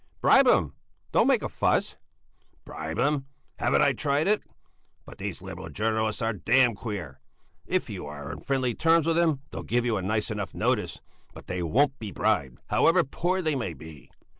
"Bribe 0.19 0.47
him! 0.47 0.73
Don't 1.11 1.27
make 1.27 1.43
a 1.43 1.47
fuss!" 1.47 1.95
"Bribe 2.65 2.97
him? 2.97 3.27
Haven't 3.59 3.83
I 3.83 3.93
tried 3.93 4.25
it? 4.27 4.41
But 5.05 5.19
these 5.19 5.43
Liberal 5.43 5.69
journalists 5.69 6.23
are 6.23 6.33
damned 6.33 6.77
queer. 6.77 7.21
If 7.67 7.87
you 7.87 8.07
are 8.07 8.31
on 8.31 8.39
friendly 8.39 8.73
terms 8.73 9.05
with 9.05 9.17
them, 9.17 9.41
they'll 9.51 9.61
give 9.61 9.85
you 9.85 9.97
a 9.97 10.01
nice 10.01 10.31
enough 10.31 10.55
notice; 10.55 11.01
but 11.35 11.45
they 11.45 11.61
won't 11.61 11.99
be 11.99 12.11
bribed 12.11 12.57
however 12.69 13.03
poor 13.03 13.43
they 13.43 13.53
may 13.55 13.75
be." 13.75 14.09